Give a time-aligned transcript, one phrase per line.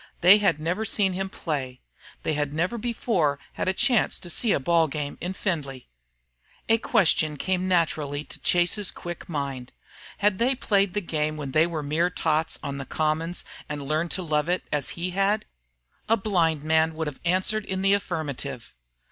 [0.21, 1.79] They had never seen him play.
[2.23, 5.89] They had never before had a chance to see a ball game in Findlay.
[6.67, 9.71] A question came naturally to Chase's quick mind.
[10.17, 11.51] Had they played the game when
[11.87, 15.49] mere tots on the commons and learned to love it, as had he?
[16.09, 18.73] A blind man would have answered in the affirmative.